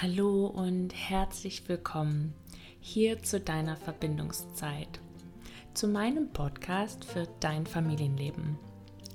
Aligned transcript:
Hallo 0.00 0.46
und 0.46 0.94
herzlich 0.94 1.68
willkommen 1.68 2.32
hier 2.78 3.20
zu 3.20 3.40
deiner 3.40 3.76
Verbindungszeit, 3.76 5.00
zu 5.74 5.88
meinem 5.88 6.32
Podcast 6.32 7.04
für 7.04 7.26
dein 7.40 7.66
Familienleben. 7.66 8.60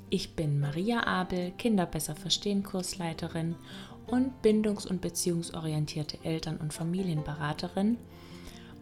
Ich 0.09 0.35
bin 0.35 0.59
Maria 0.59 1.07
Abel, 1.07 1.51
Kinder 1.51 1.85
besser 1.85 2.17
verstehen 2.17 2.63
Kursleiterin 2.63 3.55
und 4.07 4.41
bindungs- 4.41 4.85
und 4.85 4.99
beziehungsorientierte 4.99 6.17
Eltern- 6.25 6.57
und 6.57 6.73
Familienberaterin 6.73 7.97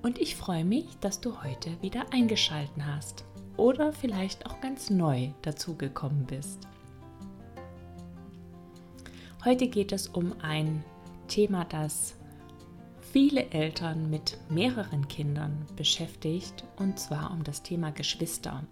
und 0.02 0.18
ich 0.18 0.36
freue 0.36 0.66
mich, 0.66 0.88
dass 1.02 1.22
du 1.22 1.44
heute 1.44 1.70
wieder 1.84 2.12
eingeschalten 2.12 2.84
hast 2.88 3.26
oder 3.58 3.94
vielleicht 3.94 4.48
auch 4.48 4.60
ganz 4.60 4.90
neu 4.90 5.30
dazugekommen 5.44 6.26
bist. 6.26 6.68
Heute 9.46 9.68
geht 9.68 9.92
es 9.92 10.08
um 10.08 10.34
ein 10.42 10.84
Thema, 11.32 11.64
das 11.64 12.16
viele 13.14 13.52
Eltern 13.52 14.10
mit 14.10 14.38
mehreren 14.50 15.08
Kindern 15.08 15.66
beschäftigt, 15.78 16.66
und 16.76 17.00
zwar 17.00 17.32
um 17.32 17.46
das 17.46 17.64
Thema 17.64 17.92
Geschwister. 17.92 18.66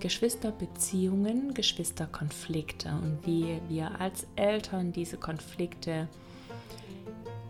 Geschwisterbeziehungen, 0.00 1.52
Geschwisterkonflikte 1.52 2.88
und 2.88 3.26
wie 3.26 3.60
wir 3.68 4.00
als 4.00 4.26
Eltern 4.36 4.92
diese 4.92 5.18
Konflikte 5.18 6.08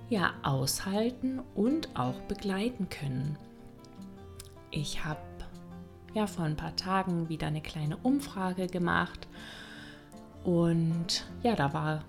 ja 0.09 0.33
aushalten 0.43 1.41
und 1.55 1.97
auch 1.97 2.19
begleiten 2.23 2.89
können. 2.89 3.39
Ich 4.73 5.05
habe 5.05 5.21
ja 6.15 6.27
vor 6.27 6.47
ein 6.47 6.57
paar 6.57 6.75
Tagen 6.75 7.29
wieder 7.29 7.47
eine 7.47 7.63
kleine 7.63 7.97
Umfrage 7.99 8.67
gemacht 8.67 9.29
und 10.43 11.29
ja, 11.45 11.55
da 11.55 11.73
war 11.73 12.05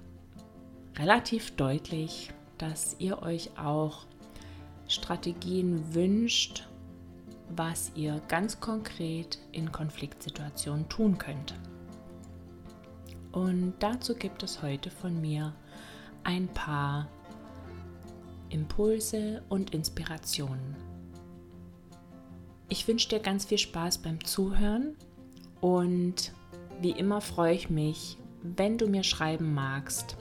relativ 0.98 1.56
deutlich, 1.56 2.32
dass 2.58 2.96
ihr 3.00 3.22
euch 3.22 3.52
auch 3.58 4.06
Strategien 4.88 5.94
wünscht, 5.94 6.68
was 7.50 7.92
ihr 7.96 8.22
ganz 8.28 8.60
konkret 8.60 9.40
in 9.52 9.72
Konfliktsituationen 9.72 10.90
tun 10.90 11.18
könnt. 11.18 11.54
Und 13.32 13.74
dazu 13.80 14.16
gibt 14.16 14.44
es 14.44 14.62
heute 14.62 14.90
von 14.90 15.22
mir 15.22 15.54
ein 16.24 16.48
paar 16.48 17.08
Impulse 18.50 19.44
und 19.50 19.74
Inspirationen. 19.74 20.76
Ich 22.70 22.88
wünsche 22.88 23.10
dir 23.10 23.20
ganz 23.20 23.46
viel 23.46 23.58
Spaß 23.58 24.00
beim 24.00 24.24
Zuhören 24.24 24.96
und 25.62 26.34
wie 26.82 26.92
immer 26.92 27.22
freue 27.22 27.54
ich 27.54 27.70
mich, 27.70 28.18
wenn 28.42 28.78
du 28.78 28.88
mir 28.88 29.04
schreiben 29.04 29.54
magst, 29.54 30.18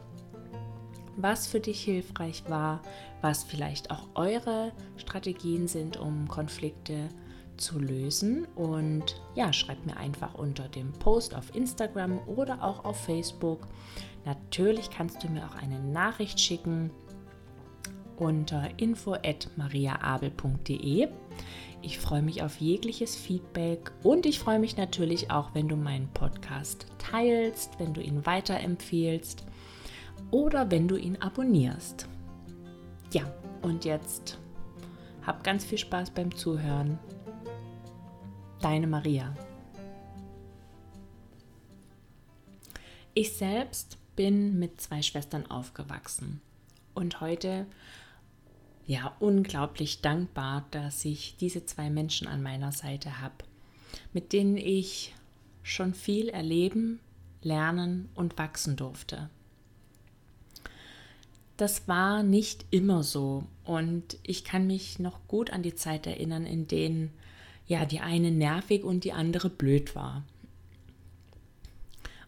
was 1.17 1.47
für 1.47 1.61
dich 1.61 1.83
hilfreich 1.83 2.45
war, 2.49 2.83
was 3.23 3.45
vielleicht 3.45 3.91
auch 3.91 4.09
eure 4.15 4.73
Strategien 4.97 5.69
sind, 5.69 5.97
um 5.97 6.29
Konflikte 6.29 7.09
zu 7.57 7.79
lösen. 7.79 8.47
Und 8.55 9.19
ja, 9.35 9.51
schreibt 9.53 9.87
mir 9.87 9.97
einfach 9.97 10.35
unter 10.35 10.69
dem 10.69 10.93
Post 10.93 11.35
auf 11.35 11.55
Instagram 11.55 12.19
oder 12.27 12.63
auch 12.63 12.85
auf 12.85 13.03
Facebook. 13.05 13.67
Natürlich 14.25 14.91
kannst 14.91 15.23
du 15.23 15.29
mir 15.29 15.47
auch 15.47 15.55
eine 15.57 15.79
Nachricht 15.81 16.41
schicken 16.41 16.91
unter 18.17 18.71
info@mariaabel.de. 18.79 21.09
Ich 21.83 21.99
freue 21.99 22.23
mich 22.23 22.43
auf 22.43 22.57
jegliches 22.57 23.15
Feedback 23.15 23.93
und 24.03 24.27
ich 24.27 24.41
freue 24.41 24.59
mich 24.59 24.77
natürlich 24.77 25.31
auch, 25.31 25.55
wenn 25.55 25.69
du 25.69 25.77
meinen 25.77 26.09
Podcast 26.09 26.87
teilst, 26.99 27.79
wenn 27.79 27.95
du 27.95 28.01
ihn 28.01 28.27
weiterempfehlst 28.27 29.47
oder 30.31 30.71
wenn 30.71 30.89
du 30.89 30.97
ihn 30.97 31.17
abonnierst. 31.17 32.09
Ja, 33.13 33.33
und 33.63 33.85
jetzt 33.85 34.39
hab 35.23 35.43
ganz 35.43 35.65
viel 35.65 35.79
Spaß 35.79 36.11
beim 36.11 36.35
Zuhören. 36.35 36.99
Deine 38.61 38.87
Maria. 38.87 39.35
Ich 43.15 43.33
selbst 43.33 43.99
bin 44.15 44.59
mit 44.59 44.81
zwei 44.81 45.03
Schwestern 45.03 45.47
aufgewachsen 45.47 46.41
und 46.95 47.21
heute 47.21 47.67
ja 48.87 49.17
unglaublich 49.21 50.01
dankbar, 50.01 50.67
dass 50.71 51.05
ich 51.05 51.37
diese 51.39 51.65
zwei 51.67 51.91
Menschen 51.91 52.29
an 52.29 52.43
meiner 52.43 52.73
Seite 52.73 53.21
habe, 53.21 53.45
mit 54.13 54.33
denen 54.33 54.57
ich 54.57 55.15
schon 55.63 55.95
viel 55.95 56.29
erleben, 56.29 57.01
lernen 57.43 58.11
und 58.15 58.39
wachsen 58.39 58.77
durfte 58.77 59.31
das 61.57 61.89
war 61.89 62.23
nicht 62.23 62.65
immer 62.71 63.03
so. 63.03 63.45
Und 63.65 64.19
ich 64.23 64.45
kann 64.45 64.67
mich 64.67 64.99
noch 64.99 65.27
gut 65.29 65.51
an 65.51 65.63
die 65.63 65.75
Zeit 65.75 66.07
erinnern, 66.07 66.47
in 66.47 66.69
denen 66.69 67.13
ja 67.67 67.85
die 67.85 68.01
eine 68.01 68.31
nervig 68.31 68.85
und 68.85 69.05
die 69.05 69.13
andere 69.13 69.51
blöd 69.51 69.95
war. 69.95 70.23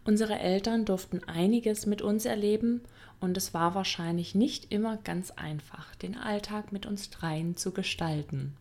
Unsere 0.05 0.39
Eltern 0.39 0.85
durften 0.85 1.23
einiges 1.25 1.85
mit 1.85 2.01
uns 2.01 2.25
erleben 2.25 2.81
und 3.19 3.37
es 3.37 3.53
war 3.53 3.75
wahrscheinlich 3.75 4.33
nicht 4.33 4.71
immer 4.71 4.97
ganz 4.97 5.31
einfach, 5.31 5.93
den 5.95 6.17
Alltag 6.17 6.71
mit 6.71 6.85
uns 6.85 7.09
dreien 7.09 7.57
zu 7.57 7.71
gestalten. 7.71 8.55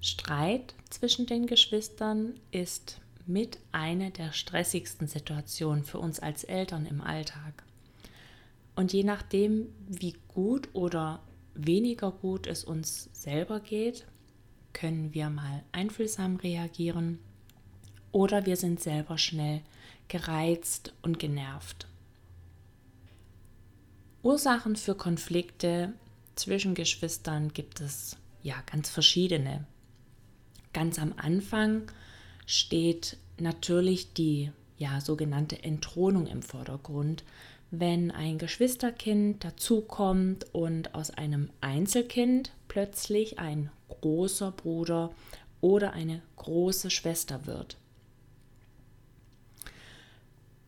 Streit 0.00 0.74
zwischen 0.90 1.26
den 1.26 1.46
Geschwistern 1.46 2.34
ist 2.50 3.00
mit 3.26 3.58
einer 3.72 4.10
der 4.10 4.32
stressigsten 4.32 5.06
Situationen 5.06 5.84
für 5.84 5.98
uns 5.98 6.20
als 6.20 6.44
Eltern 6.44 6.86
im 6.86 7.00
Alltag. 7.00 7.64
Und 8.74 8.92
je 8.92 9.04
nachdem, 9.04 9.68
wie 9.86 10.14
gut 10.28 10.68
oder 10.72 11.22
weniger 11.54 12.10
gut 12.10 12.46
es 12.46 12.64
uns 12.64 13.08
selber 13.12 13.60
geht, 13.60 14.06
können 14.72 15.14
wir 15.14 15.30
mal 15.30 15.62
einfühlsam 15.72 16.36
reagieren 16.36 17.20
oder 18.10 18.46
wir 18.46 18.56
sind 18.56 18.80
selber 18.80 19.18
schnell 19.18 19.62
gereizt 20.08 20.92
und 21.02 21.18
genervt. 21.18 21.86
Ursachen 24.22 24.76
für 24.76 24.94
Konflikte 24.94 25.92
zwischen 26.34 26.74
Geschwistern 26.74 27.52
gibt 27.52 27.80
es 27.80 28.16
ja 28.42 28.56
ganz 28.70 28.88
verschiedene. 28.88 29.66
Ganz 30.72 30.98
am 30.98 31.14
Anfang 31.16 31.82
steht 32.46 33.16
natürlich 33.38 34.12
die 34.12 34.50
ja 34.76 35.00
sogenannte 35.00 35.62
Entthronung 35.62 36.26
im 36.26 36.42
Vordergrund, 36.42 37.22
wenn 37.80 38.10
ein 38.10 38.38
Geschwisterkind 38.38 39.44
dazukommt 39.44 40.46
und 40.52 40.94
aus 40.94 41.10
einem 41.10 41.50
Einzelkind 41.60 42.52
plötzlich 42.68 43.38
ein 43.38 43.70
großer 43.88 44.50
Bruder 44.50 45.10
oder 45.60 45.92
eine 45.92 46.22
große 46.36 46.90
Schwester 46.90 47.46
wird. 47.46 47.76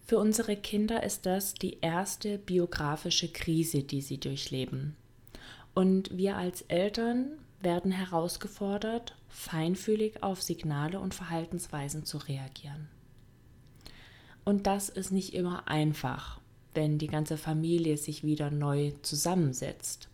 Für 0.07 0.19
unsere 0.19 0.57
Kinder 0.57 1.03
ist 1.03 1.27
das 1.27 1.55
die 1.55 1.79
erste 1.81 2.39
biografische 2.39 3.29
Krise, 3.29 3.83
die 3.83 4.01
sie 4.01 4.19
durchleben. 4.19 4.97
Und 5.75 6.17
wir 6.17 6.37
als 6.37 6.63
Eltern 6.63 7.33
werden 7.61 7.91
herausgefordert, 7.91 9.17
feinfühlig 9.29 10.23
auf 10.23 10.43
Signale 10.43 11.01
und 11.01 11.13
Verhaltensweisen 11.13 12.05
zu 12.05 12.19
reagieren. 12.19 12.89
Und 14.45 14.69
das 14.69 14.89
ist 14.89 15.11
nicht 15.11 15.35
immer 15.35 15.67
einfach 15.67 16.41
wenn 16.77 16.99
die 16.99 17.09
ganze 17.09 17.37
Familie 17.37 17.97
sich 17.97 18.23
wieder 18.23 18.51
neu 18.51 18.93
zusammensetzt. 19.03 20.09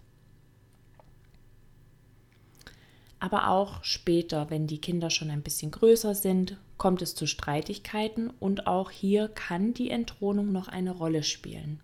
Aber 3.19 3.49
auch 3.49 3.85
später, 3.85 4.51
wenn 4.51 4.67
die 4.67 4.81
Kinder 4.81 5.11
schon 5.11 5.31
ein 5.31 5.43
bisschen 5.43 5.71
größer 5.71 6.15
sind, 6.15 6.57
kommt 6.77 7.03
es 7.03 7.15
zu 7.15 7.27
Streitigkeiten 7.27 8.31
und 8.41 8.67
auch 8.67 8.91
hier 8.91 9.29
kann 9.29 9.75
die 9.75 9.91
Entthronung 9.91 10.51
noch 10.51 10.69
eine 10.69 10.93
Rolle 10.93 11.23
spielen. 11.23 11.81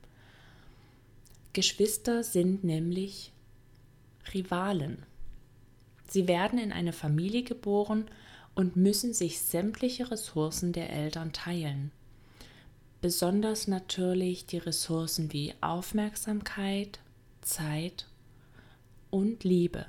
Geschwister 1.52 2.24
sind 2.24 2.64
nämlich 2.64 3.32
Rivalen. 4.32 5.04
Sie 6.08 6.26
werden 6.26 6.58
in 6.58 6.72
eine 6.72 6.92
Familie 6.92 7.42
geboren 7.42 8.06
und 8.54 8.76
müssen 8.76 9.12
sich 9.14 9.40
sämtliche 9.40 10.10
Ressourcen 10.10 10.72
der 10.72 10.90
Eltern 10.90 11.32
teilen 11.32 11.92
besonders 13.00 13.68
natürlich 13.68 14.46
die 14.46 14.58
Ressourcen 14.58 15.32
wie 15.32 15.54
Aufmerksamkeit, 15.60 16.98
Zeit 17.42 18.06
und 19.10 19.44
Liebe. 19.44 19.86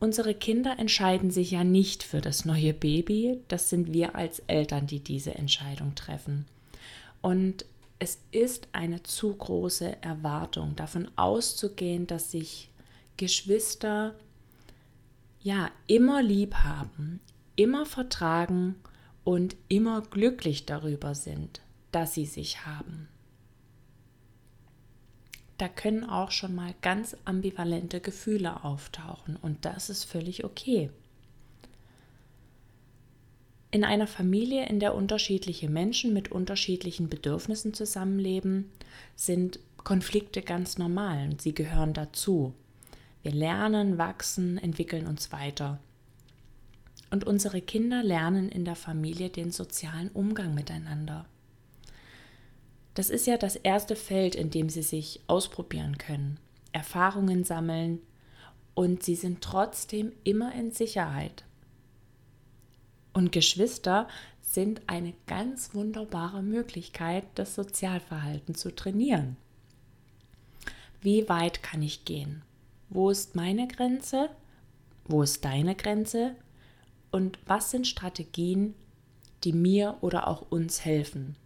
Unsere 0.00 0.34
Kinder 0.34 0.78
entscheiden 0.78 1.30
sich 1.30 1.52
ja 1.52 1.64
nicht 1.64 2.02
für 2.02 2.20
das 2.20 2.44
neue 2.44 2.74
Baby, 2.74 3.40
das 3.48 3.70
sind 3.70 3.92
wir 3.92 4.14
als 4.14 4.40
Eltern, 4.40 4.86
die 4.86 5.00
diese 5.00 5.34
Entscheidung 5.34 5.94
treffen. 5.94 6.44
Und 7.22 7.64
es 7.98 8.18
ist 8.30 8.68
eine 8.72 9.02
zu 9.02 9.34
große 9.34 10.02
Erwartung, 10.02 10.76
davon 10.76 11.08
auszugehen, 11.16 12.06
dass 12.06 12.30
sich 12.30 12.68
Geschwister 13.16 14.14
ja 15.42 15.70
immer 15.86 16.22
lieb 16.22 16.54
haben, 16.56 17.20
immer 17.56 17.86
vertragen 17.86 18.74
und 19.24 19.56
immer 19.68 20.02
glücklich 20.02 20.66
darüber 20.66 21.14
sind, 21.14 21.60
dass 21.90 22.14
sie 22.14 22.26
sich 22.26 22.66
haben. 22.66 23.08
da 25.58 25.68
können 25.68 26.04
auch 26.04 26.30
schon 26.30 26.54
mal 26.54 26.74
ganz 26.82 27.16
ambivalente 27.24 28.00
Gefühle 28.00 28.64
auftauchen 28.64 29.36
und 29.40 29.64
das 29.64 29.88
ist 29.88 30.04
völlig 30.04 30.44
okay. 30.44 30.90
In 33.70 33.84
einer 33.84 34.06
Familie, 34.06 34.66
in 34.66 34.78
der 34.78 34.94
unterschiedliche 34.94 35.68
Menschen 35.68 36.12
mit 36.12 36.30
unterschiedlichen 36.30 37.08
Bedürfnissen 37.08 37.74
zusammenleben, 37.74 38.70
sind 39.16 39.58
Konflikte 39.78 40.42
ganz 40.42 40.78
normal 40.78 41.28
und 41.30 41.42
sie 41.42 41.54
gehören 41.54 41.92
dazu. 41.92 42.54
Wir 43.22 43.32
lernen, 43.32 43.98
wachsen, 43.98 44.58
entwickeln 44.58 45.06
uns 45.06 45.32
weiter. 45.32 45.80
Und 47.14 47.28
unsere 47.28 47.60
Kinder 47.60 48.02
lernen 48.02 48.48
in 48.48 48.64
der 48.64 48.74
Familie 48.74 49.30
den 49.30 49.52
sozialen 49.52 50.08
Umgang 50.08 50.52
miteinander. 50.52 51.26
Das 52.94 53.08
ist 53.08 53.28
ja 53.28 53.36
das 53.36 53.54
erste 53.54 53.94
Feld, 53.94 54.34
in 54.34 54.50
dem 54.50 54.68
sie 54.68 54.82
sich 54.82 55.20
ausprobieren 55.28 55.96
können, 55.96 56.40
Erfahrungen 56.72 57.44
sammeln 57.44 58.00
und 58.74 59.04
sie 59.04 59.14
sind 59.14 59.42
trotzdem 59.42 60.10
immer 60.24 60.56
in 60.56 60.72
Sicherheit. 60.72 61.44
Und 63.12 63.30
Geschwister 63.30 64.08
sind 64.40 64.82
eine 64.88 65.14
ganz 65.28 65.72
wunderbare 65.72 66.42
Möglichkeit, 66.42 67.22
das 67.36 67.54
Sozialverhalten 67.54 68.56
zu 68.56 68.74
trainieren. 68.74 69.36
Wie 71.00 71.28
weit 71.28 71.62
kann 71.62 71.80
ich 71.80 72.04
gehen? 72.04 72.42
Wo 72.90 73.08
ist 73.08 73.36
meine 73.36 73.68
Grenze? 73.68 74.30
Wo 75.04 75.22
ist 75.22 75.44
deine 75.44 75.76
Grenze? 75.76 76.34
Und 77.14 77.38
was 77.46 77.70
sind 77.70 77.86
Strategien, 77.86 78.74
die 79.44 79.52
mir 79.52 79.98
oder 80.00 80.26
auch 80.26 80.50
uns 80.50 80.84
helfen? 80.84 81.36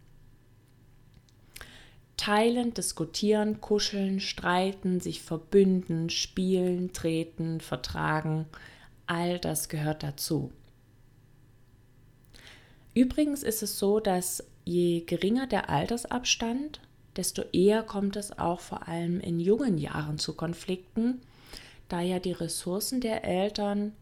Teilen, 2.17 2.73
diskutieren, 2.73 3.61
kuscheln, 3.61 4.19
streiten, 4.21 4.99
sich 5.01 5.21
verbünden, 5.21 6.09
spielen, 6.09 6.95
treten, 6.95 7.61
vertragen, 7.61 8.47
all 9.07 9.39
das 9.39 9.69
gehört 9.69 10.03
dazu. 10.03 10.53
Übrigens 12.95 13.43
ist 13.43 13.63
es 13.63 13.79
so, 13.79 14.01
dass 14.01 14.43
je 14.65 15.03
geringer 15.03 15.47
der 15.47 15.69
Altersabstand, 15.69 16.81
desto 17.17 17.43
eher 17.53 17.83
kommt 17.83 18.17
es 18.17 18.39
auch 18.39 18.61
vor 18.61 18.89
allem 18.89 19.21
in 19.21 19.39
jungen 19.39 19.77
Jahren 19.77 20.17
zu 20.17 20.33
Konflikten, 20.33 21.21
da 21.91 22.01
ja 22.01 22.21
die 22.21 22.33
Ressourcen 22.33 23.03
der 23.03 23.25
Eltern 23.25 23.93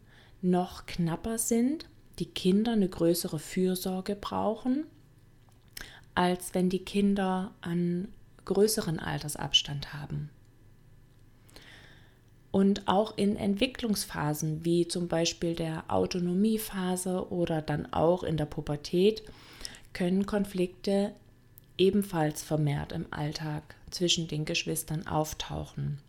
noch 0.41 0.85
knapper 0.85 1.37
sind, 1.37 1.89
die 2.19 2.25
Kinder 2.25 2.73
eine 2.73 2.89
größere 2.89 3.39
Fürsorge 3.39 4.15
brauchen 4.15 4.85
als 6.17 6.55
wenn 6.55 6.67
die 6.71 6.83
Kinder 6.83 7.51
einen 7.61 8.11
größeren 8.45 8.99
Altersabstand 8.99 9.93
haben. 9.93 10.31
Und 12.49 12.87
auch 12.87 13.15
in 13.17 13.35
Entwicklungsphasen 13.35 14.65
wie 14.65 14.87
zum 14.87 15.07
Beispiel 15.07 15.53
der 15.53 15.83
Autonomiephase 15.89 17.31
oder 17.31 17.61
dann 17.61 17.93
auch 17.93 18.23
in 18.23 18.35
der 18.35 18.47
Pubertät 18.47 19.21
können 19.93 20.25
Konflikte 20.25 21.13
ebenfalls 21.77 22.41
vermehrt 22.41 22.93
im 22.93 23.05
Alltag 23.11 23.75
zwischen 23.91 24.27
den 24.27 24.43
Geschwistern 24.43 25.05
auftauchen. 25.05 25.99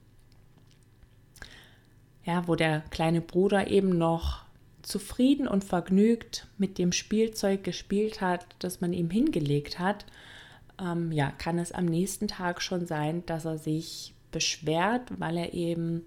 Ja, 2.29 2.47
wo 2.47 2.57
der 2.57 2.81
kleine 2.91 3.23
Bruder 3.23 3.69
eben 3.69 3.97
noch 3.97 4.45
zufrieden 4.83 5.49
und 5.49 5.65
vergnügt 5.65 6.47
mit 6.59 6.77
dem 6.77 6.93
Spielzeug 6.93 7.65
gespielt 7.65 8.21
hat, 8.21 8.45
das 8.59 8.83
man 8.83 8.93
ihm 8.93 9.09
hingelegt 9.09 9.79
hat, 9.79 10.05
ähm, 10.79 11.11
ja, 11.11 11.31
kann 11.31 11.59
es 11.59 11.73
am 11.73 11.87
nächsten 11.87 12.29
Tag 12.29 12.61
schon 12.61 12.85
sein, 12.85 13.25
dass 13.25 13.47
er 13.47 13.57
sich 13.57 14.13
beschwert, 14.31 15.11
weil 15.19 15.39
er 15.39 15.55
eben 15.55 16.05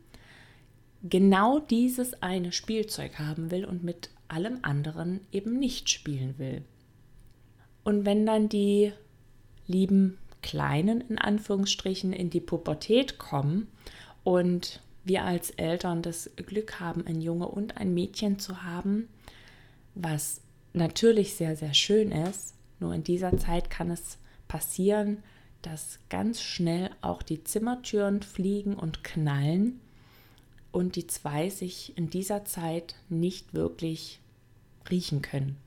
genau 1.01 1.57
dieses 1.57 2.21
eine 2.21 2.51
Spielzeug 2.51 3.17
haben 3.17 3.49
will 3.49 3.65
und 3.65 3.83
mit 3.83 4.11
allem 4.27 4.59
anderen 4.61 5.21
eben 5.31 5.57
nicht 5.57 5.89
spielen 5.89 6.35
will. 6.37 6.61
Und 7.83 8.05
wenn 8.05 8.27
dann 8.27 8.47
die 8.47 8.93
lieben 9.65 10.19
Kleinen 10.43 11.01
in 11.01 11.17
Anführungsstrichen 11.17 12.13
in 12.13 12.29
die 12.29 12.41
Pubertät 12.41 13.17
kommen 13.17 13.69
und 14.23 14.81
wir 15.03 15.23
als 15.23 15.49
Eltern 15.51 16.01
das 16.01 16.29
Glück 16.35 16.79
haben, 16.79 17.05
ein 17.07 17.21
Junge 17.21 17.47
und 17.47 17.77
ein 17.77 17.93
Mädchen 17.93 18.39
zu 18.39 18.63
haben, 18.63 19.07
was 19.95 20.41
natürlich 20.73 21.35
sehr, 21.35 21.55
sehr 21.55 21.73
schön 21.73 22.11
ist. 22.11 22.53
Nur 22.79 22.93
in 22.93 23.03
dieser 23.03 23.37
Zeit 23.37 23.69
kann 23.69 23.89
es 23.91 24.17
passieren, 24.47 25.23
dass 25.61 25.99
ganz 26.09 26.41
schnell 26.41 26.89
auch 27.01 27.21
die 27.21 27.43
Zimmertüren 27.43 28.21
fliegen 28.21 28.75
und 28.75 29.03
knallen 29.03 29.79
und 30.71 30.95
die 30.95 31.07
zwei 31.07 31.49
sich 31.49 31.97
in 31.97 32.09
dieser 32.09 32.45
Zeit 32.45 32.95
nicht 33.09 33.53
wirklich 33.53 34.19
riechen 34.89 35.21
können. 35.21 35.57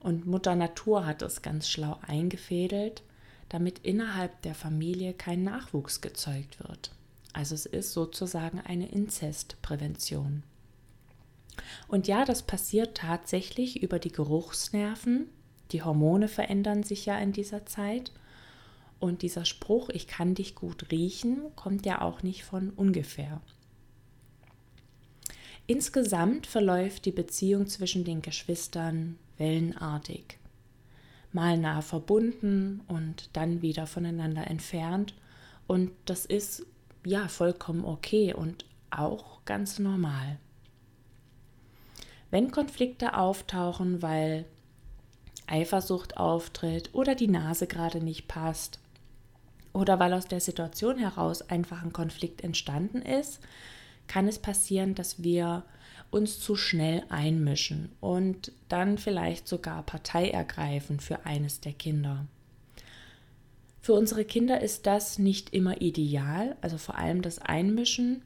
Und 0.00 0.26
Mutter 0.26 0.56
Natur 0.56 1.06
hat 1.06 1.22
es 1.22 1.42
ganz 1.42 1.68
schlau 1.68 1.98
eingefädelt, 2.06 3.02
damit 3.48 3.80
innerhalb 3.80 4.42
der 4.42 4.54
Familie 4.54 5.12
kein 5.12 5.44
Nachwuchs 5.44 6.00
gezeugt 6.00 6.58
wird. 6.58 6.90
Also 7.32 7.54
es 7.54 7.66
ist 7.66 7.92
sozusagen 7.92 8.60
eine 8.60 8.88
Inzestprävention. 8.90 10.42
Und 11.88 12.06
ja, 12.08 12.24
das 12.24 12.42
passiert 12.42 12.96
tatsächlich 12.96 13.82
über 13.82 13.98
die 13.98 14.12
Geruchsnerven. 14.12 15.28
Die 15.70 15.82
Hormone 15.82 16.28
verändern 16.28 16.82
sich 16.82 17.06
ja 17.06 17.18
in 17.18 17.32
dieser 17.32 17.66
Zeit. 17.66 18.12
Und 18.98 19.22
dieser 19.22 19.44
Spruch, 19.44 19.88
ich 19.88 20.06
kann 20.06 20.34
dich 20.34 20.54
gut 20.54 20.90
riechen, 20.90 21.40
kommt 21.56 21.86
ja 21.86 22.02
auch 22.02 22.22
nicht 22.22 22.44
von 22.44 22.70
ungefähr. 22.70 23.40
Insgesamt 25.66 26.46
verläuft 26.46 27.04
die 27.04 27.12
Beziehung 27.12 27.66
zwischen 27.66 28.04
den 28.04 28.22
Geschwistern 28.22 29.18
wellenartig. 29.38 30.38
Mal 31.32 31.56
nah 31.56 31.80
verbunden 31.82 32.82
und 32.88 33.30
dann 33.32 33.62
wieder 33.62 33.86
voneinander 33.86 34.46
entfernt. 34.46 35.14
Und 35.66 35.90
das 36.04 36.26
ist 36.26 36.66
ja 37.04 37.28
vollkommen 37.28 37.84
okay 37.84 38.34
und 38.34 38.64
auch 38.90 39.44
ganz 39.44 39.78
normal. 39.78 40.38
Wenn 42.30 42.50
Konflikte 42.50 43.16
auftauchen, 43.16 44.02
weil 44.02 44.46
Eifersucht 45.46 46.16
auftritt 46.16 46.90
oder 46.94 47.14
die 47.14 47.28
Nase 47.28 47.66
gerade 47.66 48.02
nicht 48.02 48.28
passt 48.28 48.78
oder 49.72 49.98
weil 49.98 50.14
aus 50.14 50.26
der 50.26 50.40
Situation 50.40 50.98
heraus 50.98 51.42
einfach 51.42 51.82
ein 51.82 51.92
Konflikt 51.92 52.42
entstanden 52.42 53.02
ist, 53.02 53.40
kann 54.06 54.28
es 54.28 54.38
passieren, 54.38 54.94
dass 54.94 55.22
wir 55.22 55.64
uns 56.10 56.40
zu 56.40 56.56
schnell 56.56 57.04
einmischen 57.08 57.90
und 58.00 58.52
dann 58.68 58.98
vielleicht 58.98 59.48
sogar 59.48 59.82
Partei 59.82 60.30
ergreifen 60.30 61.00
für 61.00 61.24
eines 61.24 61.60
der 61.60 61.72
Kinder. 61.72 62.26
Für 63.82 63.94
unsere 63.94 64.24
Kinder 64.24 64.60
ist 64.60 64.86
das 64.86 65.18
nicht 65.18 65.52
immer 65.52 65.80
ideal, 65.80 66.56
also 66.60 66.78
vor 66.78 66.96
allem 66.98 67.20
das 67.20 67.40
Einmischen. 67.40 68.22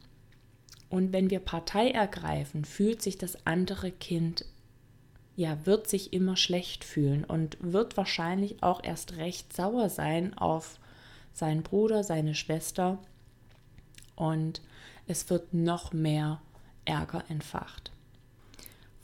Und 0.91 1.15
wenn 1.15 1.31
wir 1.31 1.41
Partei 1.41 1.91
ergreifen, 1.91 2.67
fühlt 2.67 3.01
sich 3.01 3.17
das 3.17 3.47
andere 3.47 3.91
Kind, 3.91 4.45
ja, 5.35 5.65
wird 5.65 5.89
sich 5.89 6.13
immer 6.13 6.37
schlecht 6.37 6.85
fühlen 6.85 7.25
und 7.25 7.57
wird 7.61 7.97
wahrscheinlich 7.97 8.63
auch 8.63 8.85
erst 8.85 9.17
recht 9.17 9.57
sauer 9.57 9.89
sein 9.89 10.37
auf 10.37 10.79
seinen 11.33 11.63
Bruder, 11.63 12.05
seine 12.05 12.35
Schwester. 12.35 12.99
Und 14.15 14.61
es 15.07 15.31
wird 15.31 15.55
noch 15.55 15.95
mehr 15.95 16.43
Ärger 16.85 17.25
entfacht. 17.31 17.93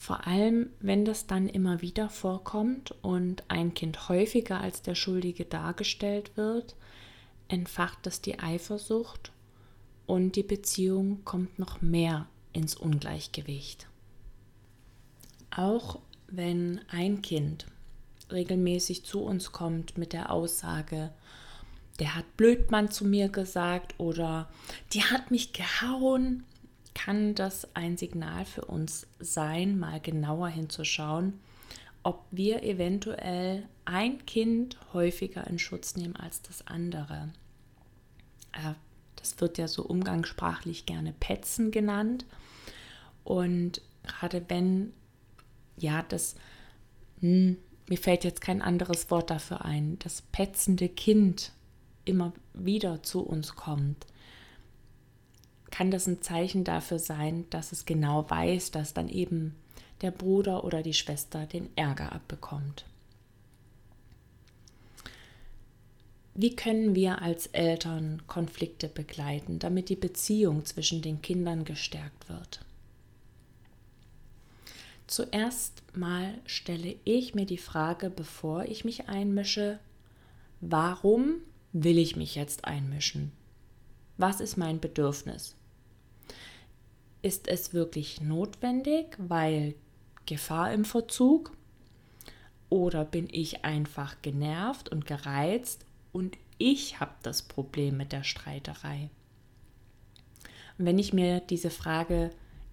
Vor 0.03 0.27
allem, 0.27 0.71
wenn 0.81 1.05
das 1.05 1.29
dann 1.29 1.49
immer 1.49 1.81
wieder 1.81 2.11
vorkommt 2.11 2.93
und 3.03 3.45
ein 3.47 3.73
Kind 3.73 4.09
häufiger 4.09 4.61
als 4.61 4.83
der 4.83 4.97
Schuldige 4.97 5.45
dargestellt 5.45 6.37
wird, 6.37 6.75
entfacht 7.47 7.99
das 8.03 8.21
die 8.21 8.41
Eifersucht 8.41 9.31
und 10.09 10.35
die 10.35 10.43
Beziehung 10.43 11.25
kommt 11.25 11.61
noch 11.61 11.83
mehr 11.83 12.27
ins 12.53 12.75
Ungleichgewicht. 12.75 13.87
Auch 15.55 16.01
wenn 16.27 16.81
ein 16.89 17.23
Kind 17.23 17.67
regelmäßig 18.33 19.05
zu 19.05 19.21
uns 19.21 19.53
kommt 19.53 19.99
mit 19.99 20.13
der 20.13 20.33
Aussage, 20.33 21.13
der 22.01 22.17
hat 22.17 22.37
Blödmann 22.37 22.91
zu 22.91 23.05
mir 23.05 23.29
gesagt 23.29 23.95
oder 23.99 24.51
die 24.95 25.05
hat 25.05 25.31
mich 25.31 25.53
gehauen, 25.53 26.43
kann 26.95 27.35
das 27.35 27.75
ein 27.75 27.97
Signal 27.97 28.45
für 28.45 28.65
uns 28.65 29.07
sein, 29.19 29.79
mal 29.79 30.01
genauer 30.01 30.49
hinzuschauen, 30.49 31.41
ob 32.03 32.25
wir 32.31 32.63
eventuell 32.63 33.67
ein 33.85 34.25
Kind 34.27 34.77
häufiger 34.93 35.47
in 35.47 35.59
Schutz 35.59 35.97
nehmen 35.97 36.17
als 36.17 36.43
das 36.43 36.67
andere. 36.67 37.31
Äh, 38.53 38.75
das 39.17 39.41
wird 39.41 39.57
ja 39.59 39.69
so 39.69 39.85
umgangssprachlich 39.85 40.85
gerne 40.85 41.15
Petzen 41.19 41.71
genannt. 41.71 42.27
Und 43.25 43.81
gerade 44.03 44.45
wenn, 44.49 44.93
ja, 45.77 46.03
das, 46.09 46.35
hm, 47.21 47.57
mir 47.89 47.99
fällt 47.99 48.25
jetzt 48.25 48.41
kein 48.41 48.63
anderes 48.63 49.11
Wort 49.11 49.31
dafür 49.31 49.65
ein, 49.65 49.99
das 50.01 50.23
petzende 50.23 50.89
Kind 50.89 51.53
immer 52.05 52.33
wieder 52.53 53.03
zu 53.05 53.21
uns 53.21 53.55
kommt, 53.55 54.07
kann 55.73 55.91
das 55.91 56.07
ein 56.07 56.23
Zeichen 56.23 56.63
dafür 56.63 57.01
sein, 57.01 57.47
dass 57.51 57.73
es 57.73 57.87
genau 57.87 58.31
weiß, 58.31 58.71
dass 58.71 58.95
dann 58.95 59.09
eben 59.09 59.57
der 60.03 60.13
Bruder 60.13 60.63
oder 60.65 60.83
die 60.83 60.95
Schwester 60.95 61.47
den 61.47 61.71
Ärger 61.77 62.13
abbekommt. 62.13 62.85
Wie 66.35 66.55
können 66.55 66.95
wir 66.95 67.21
als 67.23 67.47
Eltern 67.49 68.23
Konflikte 68.27 68.89
begleiten, 68.89 69.59
damit 69.59 69.89
die 69.89 69.97
Beziehung 69.97 70.65
zwischen 70.65 71.03
den 71.03 71.21
Kindern 71.23 71.65
gestärkt 71.65 72.29
wird? 72.29 72.65
Zuerst 75.07 75.83
mal 75.95 76.39
stelle 76.47 76.97
ich 77.05 77.35
mir 77.35 77.45
die 77.47 77.59
Frage, 77.59 78.09
bevor 78.09 78.65
ich 78.65 78.85
mich 78.85 79.09
einmische, 79.09 79.79
warum 80.61 81.37
will 81.73 81.99
ich 81.99 82.17
mich 82.17 82.35
jetzt 82.35 82.65
einmischen? 82.65 83.33
Was 84.17 84.41
ist 84.41 84.57
mein 84.57 84.79
Bedürfnis? 84.81 85.55
Ist 87.23 87.49
es 87.49 87.73
wirklich 87.73 88.21
notwendig, 88.21 89.17
weil 89.19 89.75
Gefahr 90.27 90.73
im 90.73 90.85
Verzug? 90.85 91.53
Oder 92.69 93.05
bin 93.05 93.29
ich 93.31 93.65
einfach 93.65 94.21
genervt 94.23 94.89
und 94.89 95.07
gereizt 95.07 95.85
und 96.13 96.37
ich 96.59 97.01
habe 97.01 97.15
das 97.23 97.43
Problem 97.43 97.97
mit 97.97 98.13
der 98.13 98.25
Streiterei. 98.25 99.11
Wenn 100.79 100.99
ich 100.99 101.13
mir 101.13 101.41
diese 101.41 101.71
Frage 101.71 102.31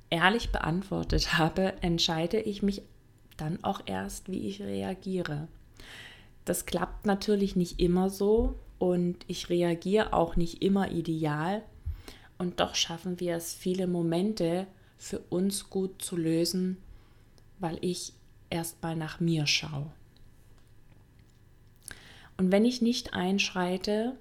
ehrlich 0.09 0.51
beantwortet 0.51 1.37
habe, 1.37 1.73
entscheide 1.81 2.39
ich 2.39 2.61
mich 2.61 2.81
dann 3.37 3.63
auch 3.63 3.81
erst, 3.85 4.31
wie 4.31 4.47
ich 4.47 4.61
reagiere. 4.61 5.47
Das 6.45 6.65
klappt 6.65 7.05
natürlich 7.05 7.55
nicht 7.55 7.79
immer 7.79 8.09
so 8.09 8.55
und 8.79 9.17
ich 9.27 9.49
reagiere 9.49 10.13
auch 10.13 10.35
nicht 10.35 10.63
immer 10.63 10.91
ideal. 10.91 11.63
Und 12.39 12.61
doch 12.61 12.73
schaffen 12.73 13.19
wir 13.19 13.35
es, 13.35 13.53
viele 13.53 13.85
Momente 13.85 14.65
für 14.97 15.19
uns 15.19 15.69
gut 15.69 16.01
zu 16.01 16.15
lösen, 16.17 16.77
weil 17.59 17.77
ich 17.81 18.13
erstmal 18.49 18.95
nach 18.95 19.19
mir 19.19 19.45
schaue. 19.45 19.91
Und 22.37 22.51
wenn 22.53 22.63
ich 22.63 22.81
nicht 22.81 23.13
einschreite, 23.13 24.15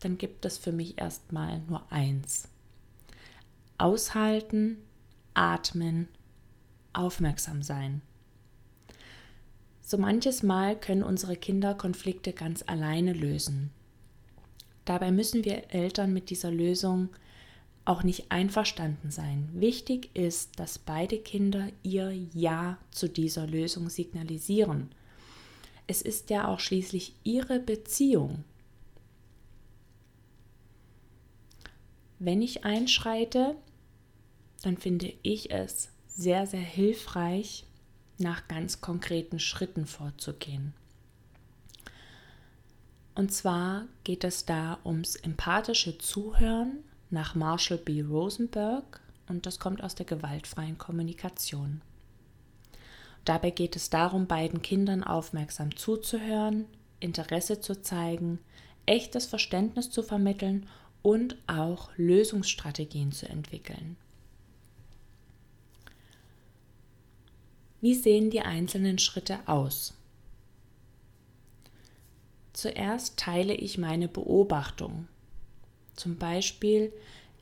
dann 0.00 0.18
gibt 0.18 0.44
es 0.44 0.58
für 0.58 0.72
mich 0.72 0.98
erstmal 0.98 1.60
nur 1.60 1.90
eins. 1.90 2.48
Aushalten, 3.78 4.76
atmen, 5.32 6.08
aufmerksam 6.92 7.62
sein. 7.62 8.02
So 9.80 9.96
manches 9.96 10.42
Mal 10.42 10.78
können 10.78 11.02
unsere 11.02 11.36
Kinder 11.36 11.74
Konflikte 11.74 12.34
ganz 12.34 12.62
alleine 12.66 13.14
lösen. 13.14 13.70
Dabei 14.84 15.10
müssen 15.10 15.46
wir 15.46 15.72
Eltern 15.72 16.12
mit 16.12 16.28
dieser 16.28 16.50
Lösung 16.50 17.08
auch 17.88 18.02
nicht 18.02 18.30
einverstanden 18.30 19.10
sein. 19.10 19.48
Wichtig 19.54 20.10
ist, 20.14 20.58
dass 20.60 20.78
beide 20.78 21.18
Kinder 21.18 21.68
ihr 21.82 22.12
Ja 22.34 22.78
zu 22.90 23.08
dieser 23.08 23.46
Lösung 23.46 23.88
signalisieren 23.88 24.90
es 25.88 26.02
ist 26.02 26.30
ja 26.30 26.46
auch 26.46 26.60
schließlich 26.60 27.14
ihre 27.24 27.58
Beziehung. 27.58 28.44
Wenn 32.20 32.42
ich 32.42 32.64
einschreite, 32.64 33.56
dann 34.62 34.76
finde 34.76 35.14
ich 35.22 35.50
es 35.50 35.88
sehr, 36.06 36.46
sehr 36.46 36.60
hilfreich, 36.60 37.64
nach 38.18 38.48
ganz 38.48 38.80
konkreten 38.80 39.38
Schritten 39.38 39.86
vorzugehen. 39.86 40.74
Und 43.14 43.32
zwar 43.32 43.86
geht 44.04 44.24
es 44.24 44.44
da 44.44 44.78
ums 44.84 45.14
empathische 45.16 45.98
Zuhören 45.98 46.84
nach 47.10 47.34
Marshall 47.34 47.78
B. 47.78 48.02
Rosenberg 48.02 49.00
und 49.28 49.46
das 49.46 49.58
kommt 49.58 49.82
aus 49.82 49.94
der 49.94 50.06
gewaltfreien 50.06 50.78
Kommunikation. 50.78 51.82
Dabei 53.24 53.50
geht 53.50 53.76
es 53.76 53.90
darum, 53.90 54.26
beiden 54.26 54.62
Kindern 54.62 55.04
aufmerksam 55.04 55.76
zuzuhören, 55.76 56.64
Interesse 57.00 57.60
zu 57.60 57.82
zeigen, 57.82 58.38
echtes 58.86 59.26
Verständnis 59.26 59.90
zu 59.90 60.02
vermitteln 60.02 60.66
und 61.02 61.36
auch 61.46 61.90
Lösungsstrategien 61.96 63.12
zu 63.12 63.28
entwickeln. 63.28 63.96
Wie 67.80 67.94
sehen 67.94 68.30
die 68.30 68.40
einzelnen 68.40 68.98
Schritte 68.98 69.38
aus? 69.46 69.94
Zuerst 72.52 73.18
teile 73.18 73.54
ich 73.54 73.78
meine 73.78 74.08
Beobachtung. 74.08 75.06
Zum 75.98 76.16
Beispiel, 76.16 76.92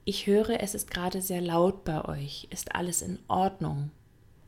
ich 0.05 0.27
höre, 0.27 0.61
es 0.61 0.75
ist 0.75 0.91
gerade 0.91 1.23
sehr 1.23 1.41
laut 1.41 1.85
bei 1.85 2.05
euch. 2.05 2.49
Ist 2.51 2.75
alles 2.75 3.03
in 3.03 3.19
Ordnung? 3.29 3.91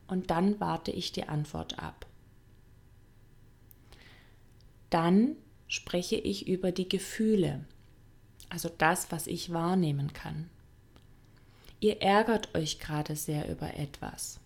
und 0.09 0.31
dann 0.31 0.59
warte 0.59 0.91
ich 0.91 1.13
die 1.13 1.29
Antwort 1.29 1.79
ab. 1.79 2.07
Dann 4.91 5.37
spreche 5.69 6.17
ich 6.17 6.49
über 6.49 6.73
die 6.73 6.89
Gefühle, 6.89 7.65
also 8.49 8.71
das, 8.79 9.13
was 9.13 9.27
ich 9.27 9.53
wahrnehmen 9.53 10.15
kann. 10.15 10.49
Ihr 11.79 12.01
ärgert 12.01 12.55
euch 12.57 12.81
gerade 12.81 13.15
sehr 13.15 13.49
über 13.51 13.75
etwas. 13.75 14.41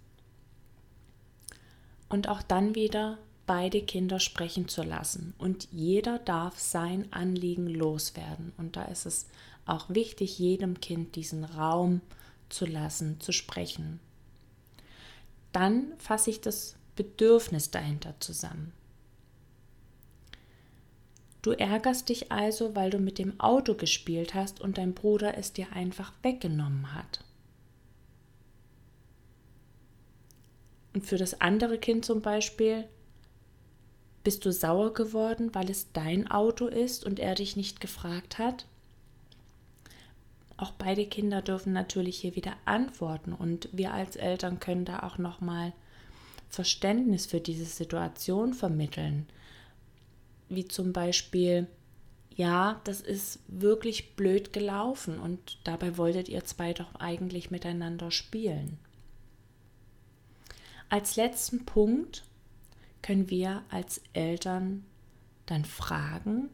Und 2.09 2.28
auch 2.28 2.42
dann 2.42 2.75
wieder 2.75 3.19
beide 3.47 3.81
Kinder 3.81 4.21
sprechen 4.21 4.69
zu 4.69 4.83
lassen. 4.83 5.33
Und 5.38 5.69
jeder 5.71 6.19
darf 6.19 6.59
sein 6.59 7.11
Anliegen 7.12 7.69
loswerden. 7.69 8.52
Und 8.59 8.76
da 8.76 8.85
ist 8.85 9.07
es 9.07 9.28
auch 9.66 9.90
wichtig, 9.90 10.38
jedem 10.38 10.81
Kind 10.81 11.16
diesen 11.16 11.45
Raum 11.45 12.00
zu 12.49 12.66
lassen, 12.66 13.21
zu 13.21 13.33
sprechen 13.33 14.00
dann 15.52 15.92
fasse 15.99 16.31
ich 16.31 16.40
das 16.40 16.76
Bedürfnis 16.97 17.71
dahinter 17.71 18.14
zusammen. 18.21 18.73
Du 21.42 21.50
ärgerst 21.50 22.09
dich 22.09 22.31
also, 22.31 22.76
weil 22.76 22.90
du 22.90 22.99
mit 22.99 23.19
dem 23.19 23.38
Auto 23.40 23.75
gespielt 23.75 24.35
hast 24.35 24.61
und 24.61 24.78
dein 24.78 24.95
Bruder 24.95 25.37
es 25.37 25.52
dir 25.52 25.73
einfach 25.73 26.12
weggenommen 26.23 26.95
hat. 26.95 27.25
Und 30.95 31.07
für 31.07 31.16
das 31.16 31.40
andere 31.40 31.78
Kind 31.78 32.04
zum 32.04 32.23
Beispiel, 32.23 32.87
bist 34.23 34.45
du 34.45 34.52
sauer 34.52 34.95
geworden, 34.95 35.52
weil 35.52 35.69
es 35.69 35.90
dein 35.92 36.31
Auto 36.31 36.66
ist 36.66 37.04
und 37.04 37.19
er 37.19 37.35
dich 37.35 37.57
nicht 37.57 37.81
gefragt 37.81 38.38
hat? 38.38 38.66
Auch 40.62 40.71
beide 40.71 41.07
Kinder 41.07 41.42
dürfen 41.42 41.73
natürlich 41.73 42.19
hier 42.21 42.37
wieder 42.37 42.54
antworten 42.64 43.33
und 43.33 43.69
wir 43.73 43.92
als 43.92 44.14
Eltern 44.14 44.61
können 44.61 44.85
da 44.85 45.00
auch 45.00 45.19
noch 45.19 45.40
mal 45.40 45.73
Verständnis 46.49 47.26
für 47.26 47.40
diese 47.40 47.64
Situation 47.64 48.54
vermitteln. 48.54 49.26
Wie 50.49 50.69
zum 50.69 50.92
Beispiel, 50.92 51.66
ja, 52.37 52.81
das 52.85 53.00
ist 53.00 53.40
wirklich 53.49 54.14
blöd 54.14 54.52
gelaufen 54.52 55.19
und 55.19 55.59
dabei 55.64 55.97
wolltet 55.97 56.28
ihr 56.28 56.45
zwei 56.45 56.73
doch 56.75 56.95
eigentlich 56.95 57.50
miteinander 57.50 58.11
spielen. 58.11 58.78
Als 60.88 61.16
letzten 61.16 61.64
Punkt 61.64 62.23
können 63.00 63.31
wir 63.31 63.64
als 63.69 64.00
Eltern 64.12 64.85
dann 65.47 65.64
fragen, 65.64 66.50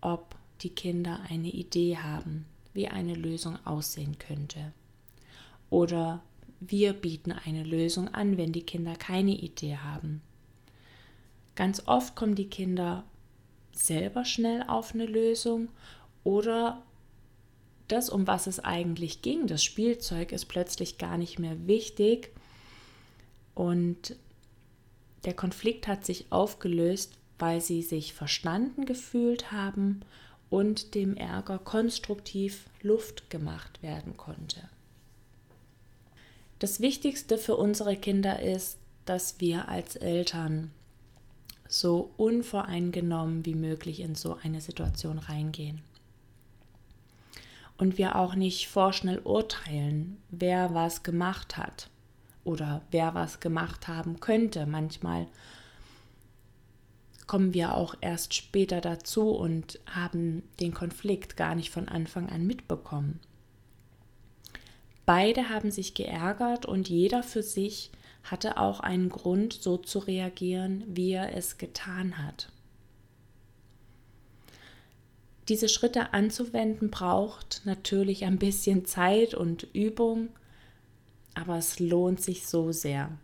ob 0.00 0.36
die 0.60 0.70
Kinder 0.70 1.20
eine 1.28 1.48
Idee 1.48 1.96
haben, 1.96 2.44
wie 2.72 2.88
eine 2.88 3.14
Lösung 3.14 3.58
aussehen 3.64 4.18
könnte. 4.18 4.72
Oder 5.70 6.22
wir 6.60 6.92
bieten 6.92 7.32
eine 7.32 7.64
Lösung 7.64 8.08
an, 8.08 8.36
wenn 8.36 8.52
die 8.52 8.64
Kinder 8.64 8.94
keine 8.94 9.32
Idee 9.32 9.76
haben. 9.78 10.20
Ganz 11.54 11.82
oft 11.86 12.16
kommen 12.16 12.34
die 12.34 12.48
Kinder 12.48 13.04
selber 13.72 14.24
schnell 14.24 14.64
auf 14.66 14.94
eine 14.94 15.06
Lösung 15.06 15.68
oder 16.24 16.82
das, 17.88 18.08
um 18.08 18.26
was 18.26 18.46
es 18.46 18.60
eigentlich 18.60 19.22
ging, 19.22 19.46
das 19.46 19.64
Spielzeug, 19.64 20.32
ist 20.32 20.46
plötzlich 20.46 20.98
gar 20.98 21.18
nicht 21.18 21.38
mehr 21.38 21.66
wichtig 21.66 22.30
und 23.54 24.16
der 25.24 25.34
Konflikt 25.34 25.88
hat 25.88 26.04
sich 26.04 26.30
aufgelöst, 26.30 27.18
weil 27.38 27.60
sie 27.60 27.82
sich 27.82 28.14
verstanden 28.14 28.86
gefühlt 28.86 29.50
haben 29.50 30.02
und 30.50 30.94
dem 30.94 31.16
Ärger 31.16 31.58
konstruktiv 31.58 32.66
Luft 32.82 33.30
gemacht 33.30 33.82
werden 33.82 34.16
konnte. 34.16 34.68
Das 36.58 36.80
Wichtigste 36.80 37.38
für 37.38 37.56
unsere 37.56 37.96
Kinder 37.96 38.40
ist, 38.40 38.78
dass 39.06 39.40
wir 39.40 39.68
als 39.68 39.96
Eltern 39.96 40.70
so 41.68 42.10
unvoreingenommen 42.16 43.46
wie 43.46 43.54
möglich 43.54 44.00
in 44.00 44.14
so 44.14 44.36
eine 44.42 44.60
Situation 44.60 45.18
reingehen. 45.18 45.80
Und 47.78 47.96
wir 47.96 48.16
auch 48.16 48.34
nicht 48.34 48.68
vorschnell 48.68 49.20
urteilen, 49.20 50.18
wer 50.30 50.74
was 50.74 51.02
gemacht 51.02 51.56
hat 51.56 51.88
oder 52.44 52.82
wer 52.90 53.14
was 53.14 53.40
gemacht 53.40 53.88
haben 53.88 54.20
könnte. 54.20 54.66
Manchmal 54.66 55.26
kommen 57.30 57.54
wir 57.54 57.76
auch 57.76 57.94
erst 58.00 58.34
später 58.34 58.80
dazu 58.80 59.30
und 59.30 59.78
haben 59.86 60.42
den 60.58 60.74
Konflikt 60.74 61.36
gar 61.36 61.54
nicht 61.54 61.70
von 61.70 61.86
Anfang 61.86 62.28
an 62.28 62.44
mitbekommen. 62.44 63.20
Beide 65.06 65.48
haben 65.48 65.70
sich 65.70 65.94
geärgert 65.94 66.66
und 66.66 66.88
jeder 66.88 67.22
für 67.22 67.44
sich 67.44 67.92
hatte 68.24 68.56
auch 68.56 68.80
einen 68.80 69.10
Grund, 69.10 69.52
so 69.52 69.76
zu 69.76 70.00
reagieren, 70.00 70.82
wie 70.88 71.12
er 71.12 71.36
es 71.36 71.56
getan 71.56 72.18
hat. 72.18 72.50
Diese 75.48 75.68
Schritte 75.68 76.12
anzuwenden 76.12 76.90
braucht 76.90 77.62
natürlich 77.64 78.24
ein 78.24 78.40
bisschen 78.40 78.86
Zeit 78.86 79.34
und 79.34 79.68
Übung, 79.72 80.30
aber 81.34 81.58
es 81.58 81.78
lohnt 81.78 82.20
sich 82.20 82.48
so 82.48 82.72
sehr. 82.72 83.16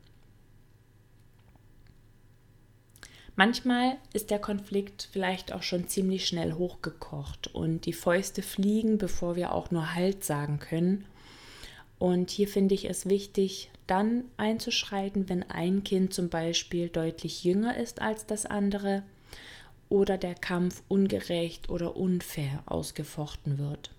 Manchmal 3.39 3.99
ist 4.15 4.31
der 4.31 4.39
Konflikt 4.39 5.11
vielleicht 5.13 5.53
auch 5.53 5.63
schon 5.63 5.89
ziemlich 5.89 6.27
schnell 6.27 6.55
hochgekocht 6.55 7.55
und 7.55 7.85
die 7.85 7.93
Fäuste 7.93 8.41
fliegen, 8.41 8.97
bevor 8.97 9.37
wir 9.37 9.53
auch 9.53 9.71
nur 9.71 9.95
Halt 9.95 10.25
sagen 10.25 10.59
können. 10.59 11.05
Und 11.99 12.31
hier 12.31 12.49
finde 12.49 12.75
ich 12.75 12.89
es 12.89 13.09
wichtig, 13.09 13.71
dann 13.87 14.25
einzuschreiten, 14.39 15.29
wenn 15.29 15.43
ein 15.43 15.85
Kind 15.85 16.15
zum 16.15 16.31
Beispiel 16.31 16.89
deutlich 16.89 17.45
jünger 17.45 17.77
ist 17.77 18.01
als 18.01 18.25
das 18.25 18.47
andere 18.47 19.03
oder 19.91 20.17
der 20.17 20.35
Kampf 20.35 20.83
ungerecht 20.89 21.69
oder 21.69 21.95
unfair 21.95 22.63
ausgefochten 22.65 23.59
wird. 23.59 23.91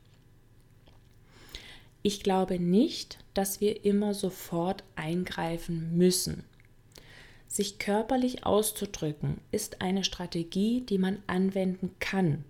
Ich 2.01 2.24
glaube 2.24 2.60
nicht, 2.60 3.20
dass 3.36 3.62
wir 3.62 3.86
immer 3.86 4.13
sofort 4.13 4.84
eingreifen 4.96 5.96
müssen. 5.96 6.44
Sich 7.48 7.80
körperlich 7.80 8.46
auszudrücken 8.46 9.39
ist 9.51 9.82
eine 9.82 10.04
Strategie, 10.04 10.82
die 10.82 10.98
man 10.98 11.20
anwenden 11.27 11.96
kann. 12.00 12.44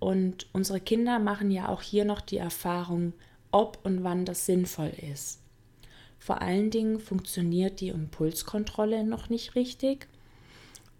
Und 0.00 0.46
unsere 0.52 0.80
Kinder 0.80 1.18
machen 1.18 1.50
ja 1.50 1.68
auch 1.68 1.82
hier 1.82 2.04
noch 2.04 2.20
die 2.20 2.36
Erfahrung, 2.36 3.14
ob 3.52 3.78
und 3.84 4.02
wann 4.02 4.24
das 4.24 4.44
sinnvoll 4.46 4.92
ist. 5.12 5.40
Vor 6.18 6.42
allen 6.42 6.70
Dingen 6.70 6.98
funktioniert 6.98 7.80
die 7.80 7.88
Impulskontrolle 7.88 9.04
noch 9.04 9.28
nicht 9.28 9.54
richtig. 9.54 10.08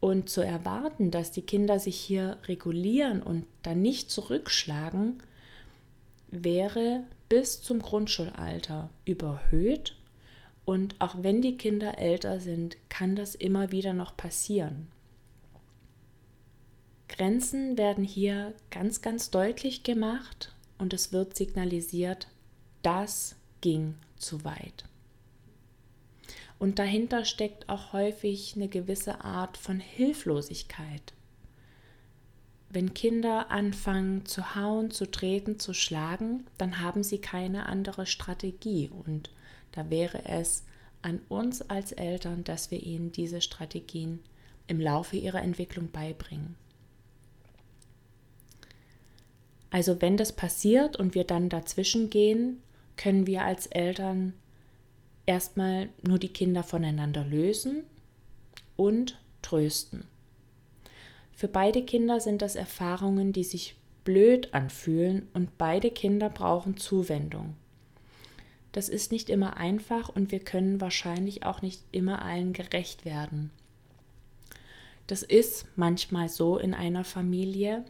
Und 0.00 0.28
zu 0.28 0.42
erwarten, 0.42 1.10
dass 1.10 1.32
die 1.32 1.42
Kinder 1.42 1.78
sich 1.78 1.96
hier 1.96 2.36
regulieren 2.46 3.22
und 3.22 3.46
dann 3.62 3.82
nicht 3.82 4.10
zurückschlagen, 4.10 5.22
wäre 6.30 7.04
bis 7.28 7.62
zum 7.62 7.80
Grundschulalter 7.80 8.90
überhöht 9.04 9.96
und 10.64 11.00
auch 11.00 11.16
wenn 11.20 11.42
die 11.42 11.56
Kinder 11.56 11.98
älter 11.98 12.40
sind, 12.40 12.76
kann 12.88 13.16
das 13.16 13.34
immer 13.34 13.70
wieder 13.70 13.92
noch 13.92 14.16
passieren. 14.16 14.88
Grenzen 17.08 17.76
werden 17.76 18.04
hier 18.04 18.54
ganz, 18.70 19.02
ganz 19.02 19.30
deutlich 19.30 19.82
gemacht 19.82 20.52
und 20.78 20.92
es 20.94 21.12
wird 21.12 21.36
signalisiert, 21.36 22.28
das 22.82 23.36
ging 23.60 23.94
zu 24.16 24.44
weit. 24.44 24.84
Und 26.58 26.78
dahinter 26.78 27.24
steckt 27.24 27.68
auch 27.68 27.92
häufig 27.92 28.54
eine 28.56 28.68
gewisse 28.68 29.22
Art 29.22 29.56
von 29.56 29.80
Hilflosigkeit. 29.80 31.12
Wenn 32.70 32.94
Kinder 32.94 33.50
anfangen 33.50 34.26
zu 34.26 34.56
hauen, 34.56 34.90
zu 34.90 35.10
treten, 35.10 35.60
zu 35.60 35.74
schlagen, 35.74 36.46
dann 36.58 36.80
haben 36.80 37.02
sie 37.04 37.18
keine 37.18 37.66
andere 37.66 38.06
Strategie 38.06 38.88
und 38.88 39.30
da 39.74 39.90
wäre 39.90 40.24
es 40.24 40.62
an 41.02 41.20
uns 41.28 41.68
als 41.68 41.92
Eltern, 41.92 42.44
dass 42.44 42.70
wir 42.70 42.82
ihnen 42.82 43.10
diese 43.10 43.40
Strategien 43.40 44.20
im 44.68 44.80
Laufe 44.80 45.16
ihrer 45.16 45.42
Entwicklung 45.42 45.90
beibringen. 45.90 46.54
Also 49.70 50.00
wenn 50.00 50.16
das 50.16 50.32
passiert 50.32 50.96
und 50.96 51.16
wir 51.16 51.24
dann 51.24 51.48
dazwischen 51.48 52.08
gehen, 52.08 52.62
können 52.96 53.26
wir 53.26 53.42
als 53.42 53.66
Eltern 53.66 54.32
erstmal 55.26 55.88
nur 56.06 56.20
die 56.20 56.28
Kinder 56.28 56.62
voneinander 56.62 57.24
lösen 57.24 57.82
und 58.76 59.18
trösten. 59.42 60.04
Für 61.32 61.48
beide 61.48 61.82
Kinder 61.82 62.20
sind 62.20 62.40
das 62.40 62.54
Erfahrungen, 62.54 63.32
die 63.32 63.42
sich 63.42 63.74
blöd 64.04 64.54
anfühlen 64.54 65.28
und 65.34 65.58
beide 65.58 65.90
Kinder 65.90 66.30
brauchen 66.30 66.76
Zuwendung. 66.76 67.56
Das 68.74 68.88
ist 68.88 69.12
nicht 69.12 69.30
immer 69.30 69.56
einfach 69.56 70.08
und 70.08 70.32
wir 70.32 70.40
können 70.40 70.80
wahrscheinlich 70.80 71.46
auch 71.46 71.62
nicht 71.62 71.84
immer 71.92 72.22
allen 72.22 72.52
gerecht 72.52 73.04
werden. 73.04 73.52
Das 75.06 75.22
ist 75.22 75.68
manchmal 75.76 76.28
so 76.28 76.58
in 76.58 76.74
einer 76.74 77.04
Familie. 77.04 77.84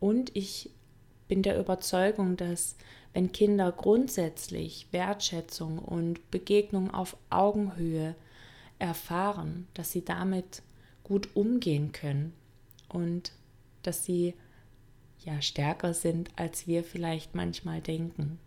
Und 0.00 0.36
ich 0.36 0.68
bin 1.28 1.40
der 1.40 1.58
Überzeugung, 1.58 2.36
dass 2.36 2.76
wenn 3.14 3.32
Kinder 3.32 3.72
grundsätzlich 3.72 4.86
Wertschätzung 4.90 5.78
und 5.78 6.30
Begegnung 6.30 6.90
auf 6.92 7.16
Augenhöhe 7.30 8.14
erfahren, 8.78 9.66
dass 9.72 9.92
sie 9.92 10.04
damit 10.04 10.60
gut 11.04 11.30
umgehen 11.34 11.92
können 11.92 12.34
und 12.90 13.32
dass 13.82 14.04
sie 14.04 14.34
ja 15.20 15.40
stärker 15.40 15.94
sind, 15.94 16.28
als 16.36 16.66
wir 16.66 16.84
vielleicht 16.84 17.34
manchmal 17.34 17.80
denken 17.80 18.38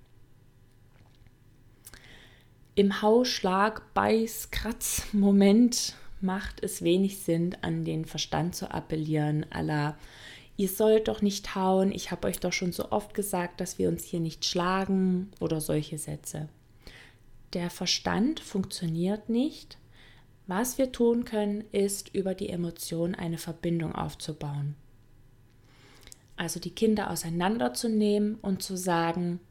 im 2.79 3.01
Hausschlag, 3.01 3.93
Beiß, 3.93 4.51
Kratz 4.51 5.03
Moment 5.11 5.95
macht 6.21 6.63
es 6.63 6.81
wenig 6.81 7.17
Sinn, 7.19 7.57
an 7.61 7.83
den 7.83 8.05
Verstand 8.05 8.55
zu 8.55 8.71
appellieren, 8.71 9.45
aller 9.49 9.97
ihr 10.55 10.69
sollt 10.69 11.09
doch 11.09 11.21
nicht 11.21 11.55
hauen, 11.55 11.91
ich 11.91 12.09
habe 12.09 12.29
euch 12.29 12.39
doch 12.39 12.53
schon 12.53 12.71
so 12.71 12.93
oft 12.93 13.13
gesagt, 13.13 13.59
dass 13.59 13.79
wir 13.79 13.89
uns 13.89 14.05
hier 14.05 14.21
nicht 14.21 14.45
schlagen 14.45 15.29
oder 15.41 15.59
solche 15.59 15.97
Sätze. 15.97 16.47
Der 17.51 17.69
Verstand 17.69 18.39
funktioniert 18.39 19.27
nicht. 19.27 19.77
Was 20.47 20.77
wir 20.77 20.93
tun 20.93 21.25
können, 21.25 21.65
ist 21.73 22.15
über 22.15 22.33
die 22.33 22.47
Emotion 22.47 23.13
eine 23.13 23.39
Verbindung 23.39 23.93
aufzubauen. 23.93 24.75
Also 26.37 26.61
die 26.61 26.75
Kinder 26.75 27.09
auseinanderzunehmen 27.09 28.35
und 28.35 28.63
zu 28.63 28.77
sagen, 28.77 29.41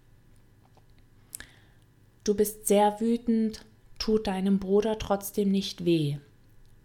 Du 2.29 2.35
bist 2.35 2.67
sehr 2.67 3.01
wütend, 3.01 3.65
tut 3.99 4.27
deinem 4.27 4.59
Bruder 4.59 4.99
trotzdem 4.99 5.51
nicht 5.51 5.87
weh. 5.87 6.19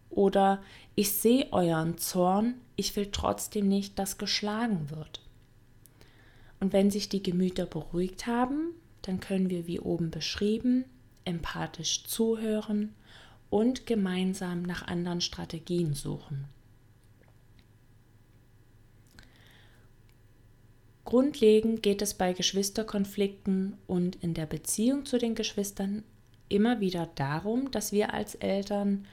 Oder 0.09 0.63
ich 0.95 1.11
sehe 1.11 1.51
euren 1.51 1.97
Zorn, 1.97 2.53
ich 2.77 2.95
will 2.95 3.09
trotzdem 3.11 3.67
nicht, 3.67 3.99
dass 3.99 4.17
geschlagen 4.17 4.89
wird. 4.89 5.19
Und 6.61 6.71
wenn 6.71 6.89
sich 6.89 7.09
die 7.09 7.21
Gemüter 7.21 7.65
beruhigt 7.65 8.25
haben, 8.25 8.69
dann 9.01 9.19
können 9.19 9.49
wir, 9.49 9.67
wie 9.67 9.81
oben 9.81 10.11
beschrieben, 10.11 10.85
empathisch 11.25 12.05
zuhören 12.05 12.95
und 13.49 13.85
gemeinsam 13.85 14.61
nach 14.61 14.87
anderen 14.87 15.19
Strategien 15.19 15.93
suchen. 15.93 16.45
Grundlegend 21.13 21.83
geht 21.83 22.01
es 22.01 22.15
bei 22.15 22.33
Geschwisterkonflikten 22.33 23.77
und 23.85 24.15
in 24.23 24.33
der 24.33 24.47
Beziehung 24.47 25.05
zu 25.05 25.19
den 25.19 25.35
Geschwistern 25.35 26.01
immer 26.49 26.79
wieder 26.79 27.07
darum, 27.13 27.69
dass 27.69 27.91
wir 27.91 28.15
als 28.15 28.33
Eltern 28.33 29.05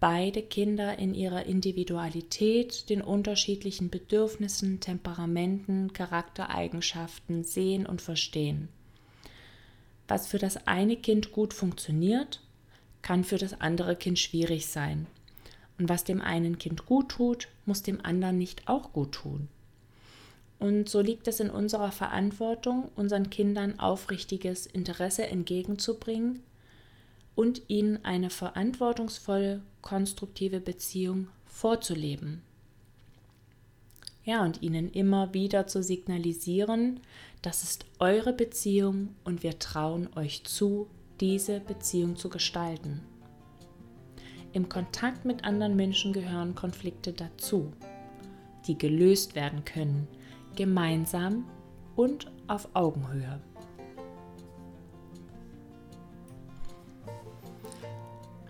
beide 0.00 0.40
Kinder 0.40 0.98
in 0.98 1.12
ihrer 1.12 1.44
Individualität, 1.44 2.88
den 2.88 3.02
unterschiedlichen 3.02 3.90
Bedürfnissen, 3.90 4.80
Temperamenten, 4.80 5.92
Charaktereigenschaften 5.92 7.44
sehen 7.44 7.84
und 7.84 8.00
verstehen. 8.00 8.70
Was 10.08 10.26
für 10.26 10.38
das 10.38 10.66
eine 10.66 10.96
Kind 10.96 11.30
gut 11.30 11.52
funktioniert, 11.52 12.40
kann 13.02 13.22
für 13.22 13.36
das 13.36 13.60
andere 13.60 13.96
Kind 13.96 14.18
schwierig 14.18 14.68
sein. 14.68 15.06
Und 15.78 15.90
was 15.90 16.04
dem 16.04 16.22
einen 16.22 16.56
Kind 16.56 16.86
gut 16.86 17.10
tut, 17.10 17.48
muss 17.66 17.82
dem 17.82 18.02
anderen 18.02 18.38
nicht 18.38 18.66
auch 18.66 18.94
gut 18.94 19.12
tun. 19.12 19.48
Und 20.58 20.88
so 20.88 21.00
liegt 21.00 21.28
es 21.28 21.40
in 21.40 21.50
unserer 21.50 21.92
Verantwortung, 21.92 22.90
unseren 22.96 23.30
Kindern 23.30 23.78
aufrichtiges 23.80 24.66
Interesse 24.66 25.26
entgegenzubringen 25.26 26.42
und 27.34 27.62
ihnen 27.68 28.04
eine 28.04 28.30
verantwortungsvolle, 28.30 29.62
konstruktive 29.82 30.60
Beziehung 30.60 31.28
vorzuleben. 31.46 32.42
Ja, 34.24 34.42
und 34.42 34.62
ihnen 34.62 34.90
immer 34.90 35.34
wieder 35.34 35.66
zu 35.66 35.82
signalisieren, 35.82 37.00
das 37.42 37.62
ist 37.62 37.84
eure 37.98 38.32
Beziehung 38.32 39.14
und 39.22 39.42
wir 39.42 39.58
trauen 39.58 40.08
euch 40.16 40.44
zu, 40.44 40.88
diese 41.20 41.60
Beziehung 41.60 42.16
zu 42.16 42.30
gestalten. 42.30 43.02
Im 44.54 44.68
Kontakt 44.68 45.24
mit 45.24 45.44
anderen 45.44 45.76
Menschen 45.76 46.12
gehören 46.12 46.54
Konflikte 46.54 47.12
dazu, 47.12 47.72
die 48.66 48.78
gelöst 48.78 49.34
werden 49.34 49.64
können, 49.64 50.08
gemeinsam 50.54 51.44
und 51.96 52.30
auf 52.46 52.68
Augenhöhe. 52.74 53.40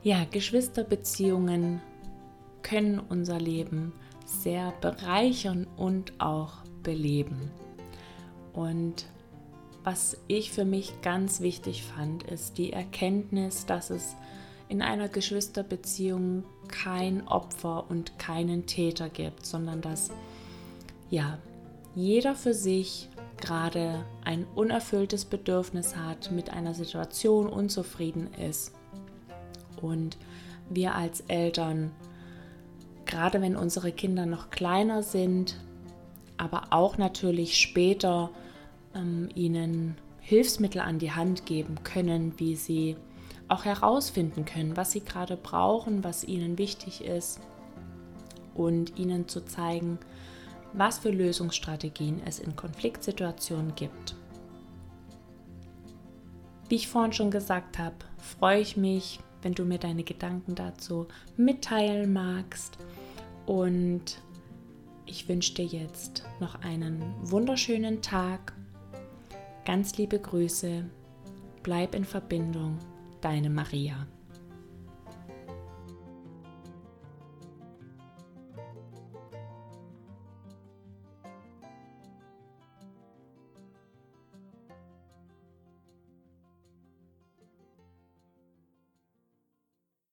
Ja, 0.03 0.27
Geschwisterbeziehungen 0.31 1.81
können 2.62 2.99
unser 2.99 3.40
Leben 3.40 3.93
sehr 4.27 4.73
bereichern 4.81 5.67
und 5.77 6.21
auch 6.21 6.57
beleben. 6.83 7.51
Und 8.53 9.07
was 9.83 10.17
ich 10.29 10.51
für 10.51 10.64
mich 10.64 11.01
ganz 11.03 11.40
wichtig 11.40 11.85
fand, 11.85 12.23
ist 12.25 12.59
die 12.59 12.73
Erkenntnis, 12.73 13.67
dass 13.67 13.90
es 13.90 14.17
in 14.69 14.83
einer 14.83 15.09
Geschwisterbeziehung 15.09 16.45
kein 16.69 17.27
Opfer 17.29 17.88
und 17.90 18.19
keinen 18.19 18.67
Täter 18.67 19.09
gibt, 19.09 19.45
sondern 19.45 19.81
dass 19.81 20.11
ja 21.11 21.38
jeder 21.94 22.35
für 22.35 22.54
sich 22.54 23.09
gerade 23.40 24.04
ein 24.24 24.46
unerfülltes 24.54 25.24
Bedürfnis 25.24 25.96
hat, 25.96 26.30
mit 26.30 26.50
einer 26.50 26.74
Situation 26.74 27.48
unzufrieden 27.48 28.33
ist. 28.35 28.72
Und 29.80 30.16
wir 30.70 30.94
als 30.94 31.20
Eltern, 31.28 31.92
gerade 33.04 33.40
wenn 33.42 33.57
unsere 33.57 33.92
Kinder 33.92 34.26
noch 34.26 34.50
kleiner 34.50 35.02
sind, 35.02 35.57
aber 36.37 36.68
auch 36.70 36.98
natürlich 36.98 37.59
später 37.59 38.30
ähm, 38.94 39.28
ihnen 39.35 39.96
Hilfsmittel 40.20 40.80
an 40.80 40.98
die 40.98 41.12
Hand 41.12 41.46
geben 41.46 41.76
können, 41.85 42.38
wie 42.38 42.57
sie 42.57 42.96
auch 43.48 43.64
herausfinden 43.64 44.44
können, 44.44 44.76
was 44.76 44.92
sie 44.92 45.00
gerade 45.00 45.37
brauchen, 45.37 46.02
was 46.02 46.24
ihnen 46.24 46.59
wichtig 46.59 47.04
ist. 47.04 47.40
Und 48.54 48.98
ihnen 48.98 49.28
zu 49.28 49.44
zeigen, 49.44 49.98
was 50.75 50.99
für 50.99 51.11
Lösungsstrategien 51.11 52.21
es 52.27 52.39
in 52.39 52.55
Konfliktsituationen 52.57 53.75
gibt. 53.75 54.17
Wie 56.69 56.77
ich 56.77 56.89
vorhin 56.89 57.13
schon 57.13 57.31
gesagt 57.31 57.79
habe, 57.79 57.97
freue 58.19 58.61
ich 58.61 58.77
mich, 58.77 59.21
wenn 59.43 59.53
du 59.55 59.65
mir 59.65 59.79
deine 59.79 60.03
Gedanken 60.03 60.55
dazu 60.55 61.07
mitteilen 61.37 62.13
magst. 62.13 62.79
Und 63.47 64.21
ich 65.07 65.29
wünsche 65.29 65.55
dir 65.55 65.67
jetzt 65.67 66.25
noch 66.41 66.63
einen 66.63 67.03
wunderschönen 67.23 68.03
Tag. 68.03 68.55
Ganz 69.65 69.97
liebe 69.99 70.19
Grüße. 70.19 70.85
Bleib 71.63 71.95
in 71.95 72.05
Verbindung. 72.05 72.79
Deine 73.21 73.51
Maria. 73.51 74.07